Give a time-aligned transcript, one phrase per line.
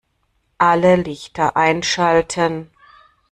[0.57, 2.71] Alle Lichter einschalten